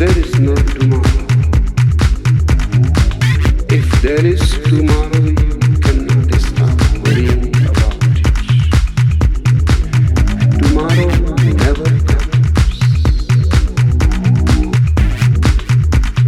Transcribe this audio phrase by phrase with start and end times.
[0.00, 1.26] there is no tomorrow.
[3.68, 8.24] If there is tomorrow, you cannot stop worrying about it.
[10.62, 11.08] Tomorrow
[11.66, 12.80] never comes.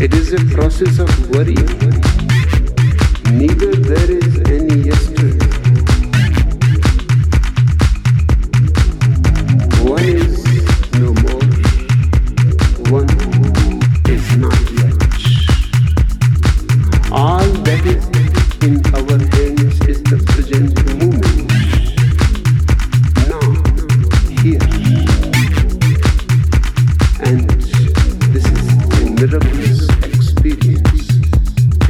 [0.02, 2.11] It is a process of worry.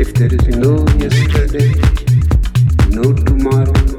[0.03, 1.71] If there is no yesterday,
[2.91, 3.92] no tomorrow,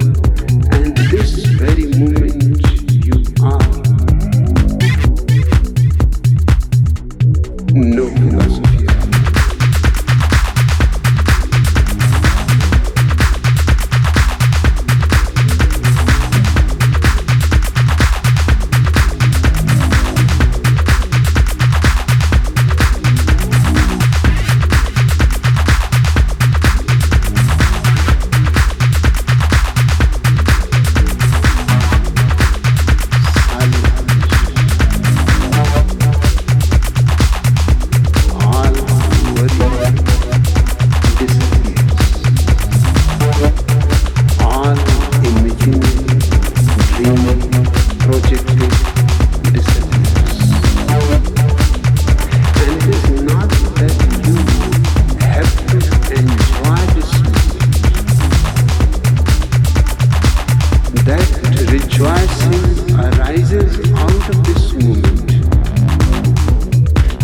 [62.04, 62.68] blessing
[63.00, 63.72] arises
[64.04, 65.30] out of this moment.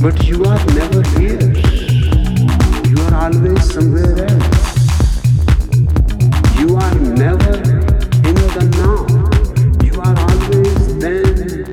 [0.02, 1.52] But you are never here.
[2.89, 4.59] You are always somewhere else.
[6.59, 7.55] You are never
[8.29, 9.00] in the now.
[9.84, 11.68] You are always then.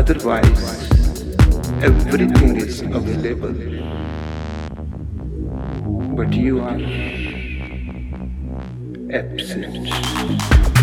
[0.00, 0.62] Otherwise,
[1.90, 3.56] everything is available.
[6.14, 6.78] But you are
[9.10, 10.77] absence.